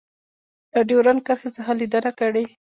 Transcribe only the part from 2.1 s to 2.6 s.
کړې